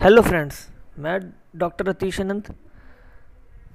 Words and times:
Hello 0.00 0.22
friends 0.22 0.56
मैं 0.98 1.18
doctor 1.56 1.88
Atish 1.88 2.20
Anant 2.20 2.50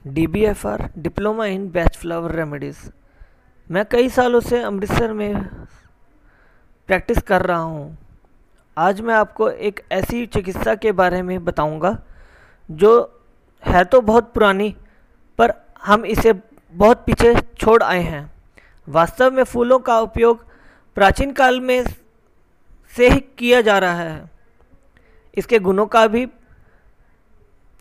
D 0.08 0.26
B 0.28 0.44
F 0.46 0.68
R 0.68 0.84
diploma 0.98 1.46
in 1.46 1.68
best 1.72 1.96
flower 1.98 2.32
remedies 2.32 2.80
मैं 3.68 3.86
कई 3.86 4.10
सालों 4.10 4.40
से 4.40 4.62
अमृतसर 4.64 5.14
में 5.14 5.44
प्रैक्टिस 6.90 7.22
कर 7.22 7.42
रहा 7.42 7.58
हूँ। 7.58 7.98
आज 8.78 9.02
मैं 9.02 9.16
आपको 9.16 9.50
एक 9.50 9.84
ऐसी 9.92 10.26
चिकित्सा 10.28 10.76
के 10.76 10.92
बारे 10.92 11.22
में 11.22 11.44
बताऊँगा, 11.46 11.98
जो 12.70 13.22
है 13.64 13.84
तो 13.84 14.02
बहुत 14.02 14.32
पुरानी, 14.34 14.76
पर 15.40 15.54
हम 15.84 16.06
इसे 16.06 16.34
बहुत 16.74 17.04
पीछे 17.06 17.36
छोड़ 17.58 17.84
आए 17.84 18.02
हैं। 18.02 18.32
वास्तव 18.88 19.32
में 19.32 19.44
फूलों 19.44 19.80
का 19.80 20.00
उपयोग 20.02 20.46
प्राचीन 20.98 21.32
काल 21.32 21.62
में 21.62 21.84
से 22.94 23.10
ही 23.10 23.20
किया 23.38 23.62
जा 23.62 23.80
रहा 23.80 23.94
है। 23.96 24.39
इसके 25.40 25.60
गुणों 25.60 25.86
का 25.86 26.08
भी 26.08 26.26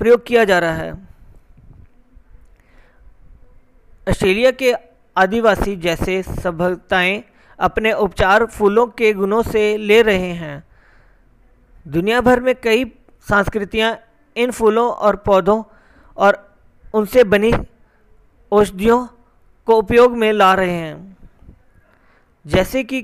प्रयोग 0.01 0.27
किया 0.27 0.45
जा 0.45 0.59
रहा 0.59 0.73
है। 0.73 0.93
ऑस्ट्रेलिया 4.09 4.51
के 4.51 4.73
आदिवासी 5.17 5.77
जैसे 5.77 6.23
सभ्यताएँ 6.23 7.23
अपने 7.59 7.93
उपचार 7.93 8.47
फूलों 8.47 8.87
के 8.87 9.13
गुणों 9.13 9.43
से 9.43 9.77
ले 9.77 10.03
रहे 10.03 10.33
हैं। 10.33 10.65
दुनिया 11.89 12.21
भर 12.21 12.41
में 12.41 12.55
कई 12.55 12.85
संस्कृतियाँ 13.29 13.99
इन 14.37 14.51
फूलों 14.51 14.91
और 14.91 15.17
पौधों 15.17 15.63
और 16.17 16.57
उनसे 16.95 17.25
बनी 17.25 17.53
औषधियों 18.53 19.07
को 19.67 19.77
उपयोग 19.77 20.17
में 20.17 20.33
ला 20.33 20.55
रहे 20.55 20.73
हैं। 20.73 21.17
जैसे 22.47 22.85
कि 22.85 23.03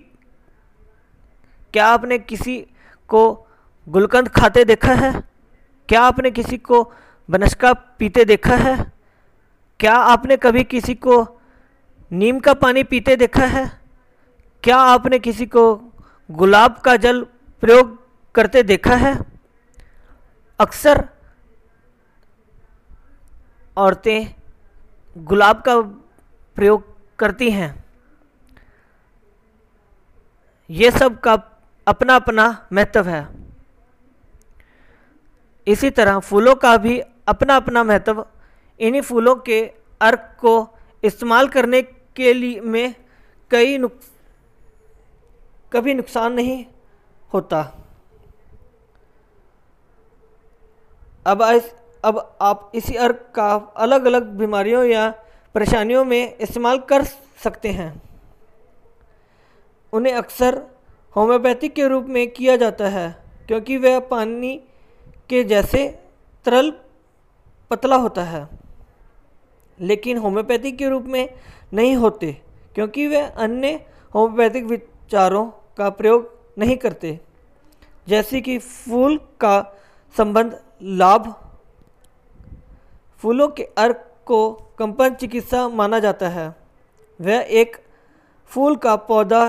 क्या 1.73 1.87
आपने 1.87 2.19
किसी 2.19 2.67
को 3.09 3.44
गुलकंद 3.89 4.29
खाते 4.29 4.65
देखा 4.65 4.93
है? 4.93 5.23
क्या 5.89 6.03
आपने 6.03 6.31
किसी 6.31 6.59
को 6.59 6.93
बनस्का 7.31 7.73
पीते 7.73 8.25
देखा 8.25 8.55
है? 8.55 8.93
क्या 9.81 9.95
आपने 9.95 10.37
कभी 10.37 10.65
किसी 10.65 10.95
को 10.95 11.41
नीम 12.13 12.41
का 12.41 12.55
पानी 12.55 12.85
पीते 12.85 13.17
देखा 13.17 13.45
है? 13.45 13.81
क्या 14.63 14.77
आपने 14.77 15.19
किसी 15.19 15.47
को 15.47 15.93
गुलाब 16.31 16.79
का 16.79 16.97
जल 16.97 17.27
प्रयोग 17.61 17.99
करते 18.35 18.63
देखा 18.63 18.95
है? 18.95 19.19
अक्सर 20.59 21.09
औरतें 23.77 24.35
गुलाब 25.19 25.61
का 25.61 25.81
प्रयोग 26.55 26.95
करती 27.19 27.51
हैं। 27.51 27.85
ये 30.71 30.91
सब 30.91 31.21
का 31.21 31.33
अपना 31.87 32.17
अपना 32.17 32.67
महत्व 32.73 33.09
है। 33.09 33.44
इसी 35.67 35.91
तरह 35.91 36.19
फूलों 36.21 36.55
का 36.55 36.77
भी 36.77 36.99
अपना 37.29 37.57
अपना 37.57 37.83
महत्व, 37.85 38.25
इन्हीं 38.81 39.03
फूलों 39.03 39.35
के 39.37 39.61
अर्क 40.01 40.37
को 40.41 40.55
इस्तेमाल 41.03 41.49
करने 41.49 41.81
के 42.17 42.33
लिए 42.35 42.61
में 42.61 42.95
कई 43.51 43.79
नुक, 43.79 43.93
कभी 45.73 45.95
नुकसान 45.95 46.33
नहीं 46.33 46.65
होता। 47.31 47.61
अब 51.27 51.43
इस, 51.45 51.71
अब 52.05 52.37
आप 52.43 52.71
इसी 52.75 52.95
अर्क 52.97 53.25
का 53.35 53.53
अलग 53.77 54.05
अलग 54.05 54.27
बीमारियों 54.39 54.85
या 54.85 55.09
परेशानियों 55.55 56.05
में 56.05 56.37
इस्तेमाल 56.37 56.79
कर 56.89 57.05
सकते 57.45 57.69
हैं। 57.71 57.91
उन्हें 59.93 60.15
अक्सर 60.15 60.63
होम्योपैथिक 61.17 61.75
के 61.75 61.89
रूप 61.89 62.07
में 62.09 62.29
किया 62.31 62.57
जाता 62.57 62.89
है, 62.89 63.09
क्योंकि 63.49 63.77
वह 63.77 63.99
पानी 64.11 64.61
के 65.31 65.43
जैसे 65.45 65.87
तरल 66.47 66.71
पतला 67.71 67.97
होता 67.97 68.23
है, 68.23 68.49
लेकिन 69.79 70.19
होम्योपैथिक 70.19 70.77
के 70.79 70.89
रूप 70.89 71.05
में 71.05 71.29
नहीं 71.75 71.95
होते, 71.97 72.33
क्योंकि 72.75 73.07
वे 73.07 73.21
अन्य 73.21 73.73
होम्योपैथिक 74.15 74.65
विचारों 74.65 75.45
का 75.79 75.89
प्रयोग 75.91 76.33
नहीं 76.59 76.77
करते, 76.77 77.19
जैसे 78.07 78.41
कि 78.41 78.59
फूल 78.59 79.17
का 79.41 79.61
संबंध 80.17 80.61
लाभ। 80.83 81.35
फूलों 83.23 83.49
के 83.49 83.63
अर्क 83.79 84.11
को 84.27 84.53
कंपन 84.79 85.15
चिकित्सा 85.15 85.69
माना 85.69 85.99
जाता 85.99 86.29
है। 86.29 86.49
वह 87.21 87.47
एक 87.53 87.77
फूल 88.51 88.77
का 88.77 88.95
पौधा 88.97 89.49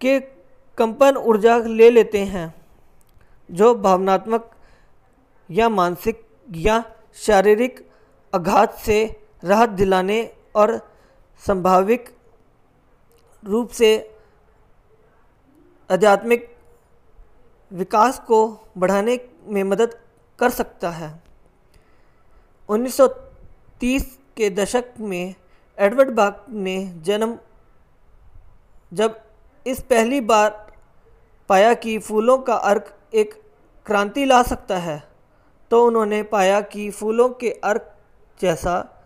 के 0.00 0.18
कंपन 0.78 1.16
ऊर्जा 1.16 1.56
ले 1.58 1.90
लेते 1.90 2.24
हैं। 2.24 2.52
जो 3.54 3.74
भावनात्मक 3.74 4.50
या 5.50 5.68
मानसिक 5.68 6.26
या 6.56 6.82
शारीरिक 7.14 7.90
आघात 8.34 8.74
से 8.78 9.20
राहत 9.44 9.68
दिलाने 9.68 10.22
और 10.54 10.78
संभाविक 11.46 12.08
रूप 13.44 13.70
से 13.70 14.18
आध्यात्मिक 15.90 16.56
विकास 17.70 18.18
को 18.18 18.38
बढ़ाने 18.78 19.18
में 19.46 19.62
मदद 19.64 19.94
कर 20.38 20.50
सकता 20.50 20.90
है। 20.90 21.22
1930 22.68 24.04
के 24.36 24.50
दशक 24.50 24.84
में 25.00 25.34
एडवर्ड 25.78 26.10
बाग 26.10 26.44
ने 26.48 26.76
जन्म, 27.04 27.38
जब 28.94 29.20
इस 29.66 29.80
पहली 29.80 30.20
बार 30.20 30.50
पाया 31.48 31.74
कि 31.74 31.98
फूलों 31.98 32.38
का 32.38 32.54
अर्क 32.54 32.94
एक 33.14 33.43
क्रांति 33.86 34.24
ला 34.24 34.42
सकता 34.42 34.78
है। 34.78 35.02
तो 35.70 35.86
उन्होंने 35.86 36.22
पाया 36.22 36.60
कि 36.60 36.90
फूलों 36.90 37.28
के 37.28 37.50
अर्क 37.50 37.94
जैसा, 38.40 39.04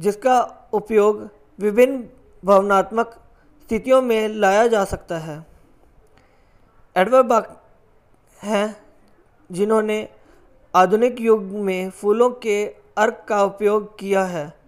जिसका 0.00 0.68
उपयोग 0.72 1.28
विभिन्न 1.58 2.08
भावनात्मक 2.44 3.20
स्थितियों 3.62 4.02
में 4.02 4.28
लाया 4.28 4.66
जा 4.66 4.84
सकता 4.84 5.18
है। 5.18 5.46
एडवर्ड 6.96 7.26
बाक 7.26 7.62
हैं, 8.42 8.86
जिन्होंने 9.52 10.08
आधुनिक 10.74 11.20
युग 11.20 11.42
में 11.42 11.90
फूलों 11.90 12.30
के 12.30 12.64
अर्क 12.98 13.26
का 13.28 13.42
उपयोग 13.42 13.98
किया 13.98 14.24
है। 14.24 14.58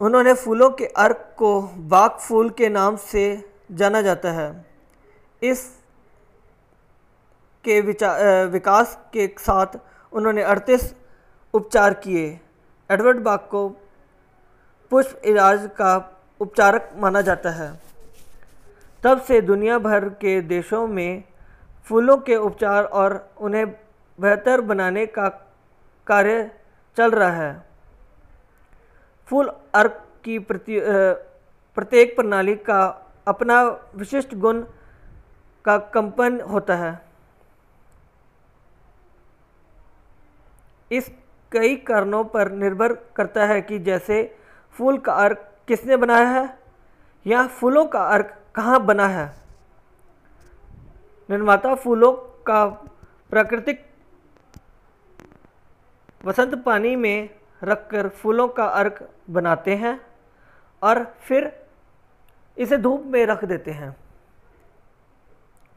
उन्होंने 0.00 0.34
फूलों 0.34 0.70
के 0.70 0.86
अर्क 0.86 1.34
को 1.38 1.62
बाग 1.62 2.10
फूल 2.10 2.50
के 2.50 2.68
नाम 2.68 2.96
से 2.96 3.50
जाना 3.72 4.02
जाता 4.02 4.32
है। 4.32 4.71
इस 5.42 5.60
के 7.64 7.80
विकास 8.48 8.96
के 9.12 9.26
साथ 9.40 9.78
उन्होंने 10.12 10.42
अड़तीस 10.44 10.94
उपचार 11.54 11.94
किए। 11.94 12.26
एडवर्ड 12.90 13.20
बाग 13.22 13.38
को 13.50 13.68
पुष्प 14.90 15.22
इलाज 15.24 15.68
का 15.76 15.92
उपचारक 16.40 16.90
माना 16.96 17.20
जाता 17.20 17.50
है। 17.50 17.70
तब 19.02 19.20
से 19.20 19.40
दुनिया 19.40 19.78
भर 19.78 20.08
के 20.20 20.40
देशों 20.42 20.86
में 20.86 21.22
फूलों 21.86 22.16
के 22.18 22.36
उपचार 22.38 22.84
और 22.84 23.16
उन्हें 23.40 23.66
बेहतर 24.18 24.60
बनाने 24.62 25.06
का 25.08 25.28
कार्य 26.06 26.50
चल 26.96 27.10
रहा 27.10 27.30
है। 27.32 27.64
फूल 29.28 29.52
अर्क 29.74 30.02
की 30.24 30.38
प्रति 30.40 30.80
प्रत्येक 31.76 32.14
प्रणाली 32.16 32.54
का 32.60 32.82
अपना 33.28 33.62
विशिष्ट 33.96 34.34
गुण 34.36 34.62
का 35.64 35.76
कंपन 35.94 36.40
होता 36.40 36.76
है। 36.76 37.00
इस 40.90 41.10
कई 41.52 41.76
कारणों 41.76 42.24
पर 42.24 42.50
निर्भर 42.52 42.92
करता 43.16 43.46
है 43.46 43.60
कि 43.62 43.78
जैसे 43.78 44.24
फूल 44.76 44.98
का 44.98 45.12
अर्क 45.14 45.48
किसने 45.68 45.96
बनाया 45.96 46.28
है, 46.28 46.58
या 47.26 47.46
फूलों 47.46 47.84
का 47.86 48.04
अर्क 48.06 48.36
कहाँ 48.54 48.84
बना 48.86 49.06
है। 49.08 49.26
निर्माता 51.28 51.74
फूलों 51.74 52.12
का 52.46 52.64
प्राकृतिक 53.30 53.84
वसंत 56.24 56.54
पानी 56.64 56.94
में 56.96 57.28
रखकर 57.62 58.08
फूलों 58.08 58.48
का 58.48 58.64
अर्क 58.64 59.08
बनाते 59.30 59.74
हैं 59.76 60.00
और 60.82 61.04
फिर 61.20 61.52
इसे 62.56 62.76
धूप 62.76 63.04
में 63.06 63.24
रख 63.26 63.44
देते 63.44 63.70
हैं। 63.70 63.94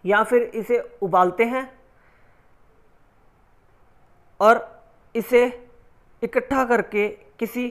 या 0.06 0.24
फिर 0.24 0.44
इसे 0.44 0.80
उबालते 1.02 1.44
हैं 1.44 1.80
और 4.40 4.84
इसे 5.16 5.70
इकट्ठा 6.24 6.66
करके 6.66 7.08
किसी 7.40 7.68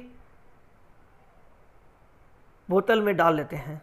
बोतल 2.68 3.02
में 3.02 3.16
डाल 3.16 3.36
लेते 3.36 3.56
हैं। 3.56 3.82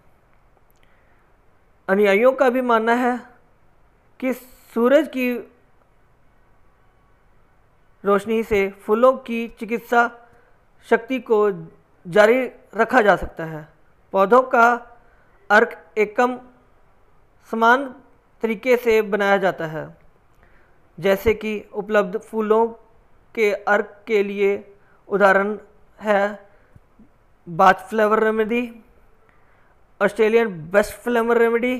अनुयायियों 1.87 2.31
का 2.33 2.49
भी 2.49 2.61
मानना 2.61 2.93
है 2.93 3.17
कि 4.19 4.33
सूरज 4.73 5.07
की 5.07 5.33
रोशनी 8.03 8.43
से 8.43 8.69
फूलों 8.69 9.13
की 9.17 9.47
चिकित्सा 9.47 10.09
शक्ति 10.89 11.19
को 11.19 11.51
जारी 12.07 12.45
रखा 12.75 13.01
जा 13.01 13.15
सकता 13.15 13.45
है। 13.45 13.67
पौधों 14.11 14.41
का 14.43 14.65
अर्क 15.49 15.93
एकम 15.97 16.39
समान 17.51 17.95
तरीके 18.43 18.75
से 18.77 19.01
बनाया 19.03 19.37
जाता 19.37 19.65
है। 19.67 19.85
जैसे 20.97 21.33
कि 21.33 21.53
उपलब्ध 21.73 22.17
फूलों 22.19 22.67
के 23.35 23.51
अर्क 23.53 24.03
के 24.07 24.21
लिए 24.23 24.51
उदाहरण 25.09 25.57
है 25.99 26.23
Bach 27.47 27.87
flower 27.89 28.23
remedy 28.23 28.63
Australian 30.01 30.47
bush 30.71 30.93
flower 31.03 31.37
remedy 31.37 31.75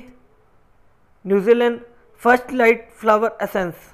New Zealand 1.25 1.79
first 2.21 2.51
light 2.53 2.89
flower 2.99 3.37
essence 3.41 3.89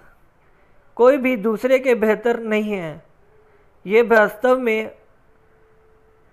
कोई 0.97 1.17
भी 1.17 1.35
दूसरे 1.37 1.79
के 1.79 1.95
बेहतर 1.95 2.39
नहीं 2.41 2.71
है। 2.71 3.03
ये 3.85 4.01
वास्तव 4.03 4.59
में 4.59 4.91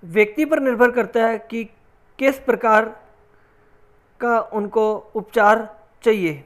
व्यक्ति 0.02 0.44
पर 0.44 0.60
निर्भर 0.60 0.90
करता 0.90 1.26
है 1.26 1.38
कि 1.50 1.64
किस 2.19 2.38
प्रकार 2.40 2.84
का 4.20 4.38
उनको 4.52 4.87
उपचार 5.14 5.69
चाहिए। 6.04 6.44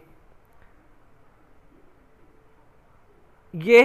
ये 3.54 3.80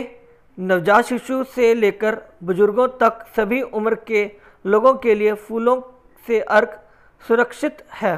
नवजात 0.57 1.05
शिशु 1.05 1.43
से 1.43 1.73
लेकर 1.73 2.15
बुज़ुर्गों 2.43 2.87
तक 3.01 3.25
सभी 3.35 3.61
उम्र 3.61 3.95
के 4.07 4.25
लोगों 4.65 4.93
के 4.95 5.15
लिए 5.15 5.33
फूलों 5.33 5.81
से 6.27 6.39
अर्क 6.41 6.79
सुरक्षित 7.21 7.83
है। 7.93 8.15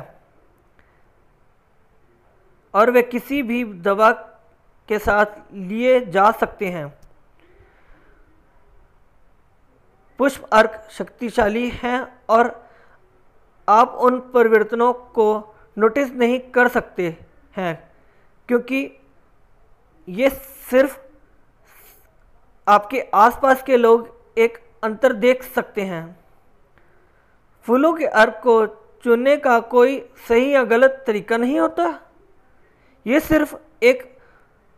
और 2.73 2.91
वे 2.91 3.01
किसी 3.03 3.41
भी 3.43 3.63
दवा 3.81 4.11
के 4.89 4.99
साथ 4.99 5.25
लिए 5.53 5.99
जा 6.05 6.29
सकते 6.31 6.69
हैं। 6.69 6.87
पुष्प 10.19 10.43
अर्क 10.53 10.87
शक्तिशाली 10.91 11.69
हैं 11.73 12.01
और 12.29 12.53
आप 13.67 13.93
उन 14.01 14.19
परिवर्तनों 14.33 14.91
को 14.93 15.27
नोटिस 15.77 16.11
नहीं 16.11 16.39
कर 16.51 16.67
सकते। 16.67 17.17
हैं, 17.57 17.91
क्योंकि 18.49 18.89
ये 20.07 20.29
सिर्फ़ 20.69 20.97
आपके 22.67 23.01
आसपास 23.13 23.63
के 23.63 23.77
लोग 23.77 24.13
एक 24.37 24.57
अंतर 24.83 25.13
देख 25.13 25.43
सकते 25.43 25.81
हैं। 25.81 26.19
फूलों 27.67 27.93
के 27.93 28.05
अर्क 28.05 28.39
को 28.43 28.65
चुनने 29.03 29.35
का 29.37 29.59
कोई 29.59 29.99
सही 30.27 30.53
या 30.53 30.63
गलत 30.63 31.03
तरीका 31.07 31.37
नहीं 31.37 31.59
होता। 31.59 31.87
ये 33.05 33.19
सिर्फ़ 33.19 33.55
एक 33.83 34.03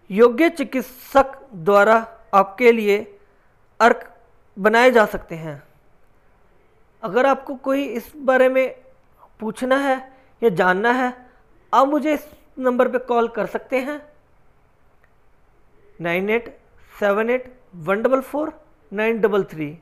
योग्य 0.09 0.49
चिकित्सक 0.49 1.39
द्वारा 1.53 1.95
आपके 2.33 2.71
लिए 2.71 2.97
अर्क 3.79 4.03
बनाए 4.57 4.91
जा 4.91 5.05
सकते 5.05 5.35
हैं। 5.35 5.61
अगर 7.03 7.25
आपको 7.25 7.55
कोई 7.55 7.85
इस 7.85 8.11
बारे 8.17 8.49
में 8.49 8.75
पूछना 9.39 9.77
है 9.77 9.95
या 10.41 10.49
जानना 10.49 10.91
है, 10.91 11.13
आप 11.73 11.87
मुझे 11.87 12.13
इस 12.13 12.27
नंबर 12.57 12.87
पे 12.91 12.99
कॉल 12.99 13.27
कर 13.27 13.45
सकते 13.45 13.79
हैं। 13.79 13.99
Nine 16.01 16.29
eight, 16.29 16.57
seven 16.99 17.29
eight, 17.29 17.53
one 17.75 18.01
double 18.01 18.21
four, 18.21 18.53
nine 18.91 19.19
double 19.21 19.43
three. 19.43 19.77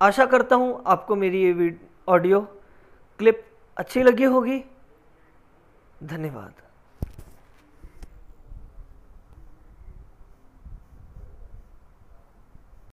आशा 0.00 0.26
करता 0.26 0.56
हूँ 0.56 0.82
आपको 0.86 1.16
मेरी 1.16 1.42
ये 1.42 1.76
ऑडियो 2.08 2.40
क्लिप 3.18 3.44
अच्छी 3.76 4.02
लगी 4.02 4.24
होगी। 4.24 4.64
धन्यवाद। 6.02 6.62